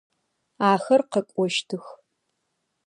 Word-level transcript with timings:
Ахэр 0.71 1.01
къэкӏощтых. 1.11 1.85